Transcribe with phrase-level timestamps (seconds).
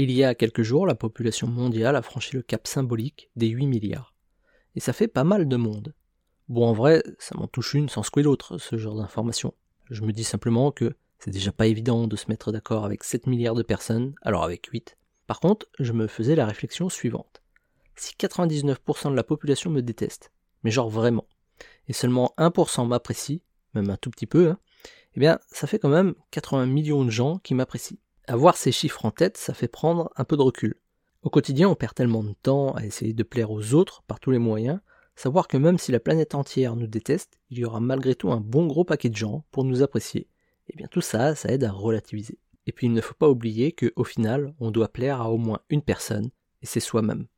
[0.00, 3.66] Il y a quelques jours, la population mondiale a franchi le cap symbolique des 8
[3.66, 4.14] milliards.
[4.76, 5.92] Et ça fait pas mal de monde.
[6.48, 9.54] Bon, en vrai, ça m'en touche une sans secouer l'autre, ce genre d'information.
[9.90, 13.26] Je me dis simplement que c'est déjà pas évident de se mettre d'accord avec 7
[13.26, 14.96] milliards de personnes, alors avec 8.
[15.26, 17.42] Par contre, je me faisais la réflexion suivante.
[17.96, 20.30] Si 99% de la population me déteste,
[20.62, 21.26] mais genre vraiment,
[21.88, 23.42] et seulement 1% m'apprécie,
[23.74, 24.60] même un tout petit peu, hein,
[25.16, 27.98] eh bien, ça fait quand même 80 millions de gens qui m'apprécient.
[28.28, 30.74] Avoir ces chiffres en tête, ça fait prendre un peu de recul.
[31.22, 34.30] Au quotidien, on perd tellement de temps à essayer de plaire aux autres par tous
[34.30, 34.80] les moyens,
[35.16, 38.40] savoir que même si la planète entière nous déteste, il y aura malgré tout un
[38.40, 40.28] bon gros paquet de gens pour nous apprécier.
[40.66, 42.38] Et eh bien tout ça, ça aide à relativiser.
[42.66, 45.60] Et puis il ne faut pas oublier qu'au final, on doit plaire à au moins
[45.70, 46.28] une personne,
[46.60, 47.26] et c'est soi-même.